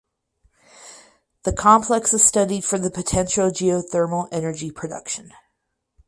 The 1.43 1.53
complex 1.53 2.11
is 2.11 2.23
studied 2.25 2.65
for 2.65 2.79
the 2.79 2.89
potential 2.89 3.45
of 3.49 3.53
geothermal 3.53 4.29
energy 4.31 4.71
production. 4.71 5.31